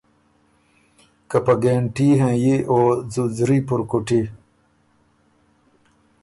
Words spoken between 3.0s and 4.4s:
ځُوځري پُرکُوټی۔